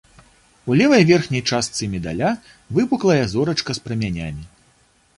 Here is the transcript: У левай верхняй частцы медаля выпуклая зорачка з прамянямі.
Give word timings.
У 0.69 0.77
левай 0.79 1.03
верхняй 1.09 1.43
частцы 1.51 1.83
медаля 1.93 2.31
выпуклая 2.79 3.23
зорачка 3.37 3.71
з 3.81 3.89
прамянямі. 3.89 4.43